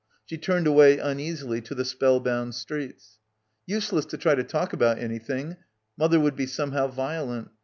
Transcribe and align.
She 0.25 0.35
turned 0.35 0.65
away 0.65 0.99
un 0.99 1.19
easily 1.19 1.61
to 1.61 1.75
the 1.75 1.85
spellbound 1.85 2.55
streets. 2.55 3.19
"Useless 3.67 4.03
to 4.07 4.17
try 4.17 4.33
to 4.33 4.43
talk 4.43 4.73
about 4.73 4.97
anything.... 4.97 5.57
Mother 5.95 6.19
would 6.19 6.35
be 6.35 6.47
somehow 6.47 6.87
violent. 6.87 7.49